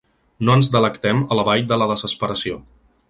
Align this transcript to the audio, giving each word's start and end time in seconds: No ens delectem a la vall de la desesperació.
No 0.47 0.53
ens 0.59 0.69
delectem 0.75 1.21
a 1.35 1.37
la 1.41 1.43
vall 1.51 1.67
de 1.73 1.81
la 1.83 1.89
desesperació. 1.93 2.59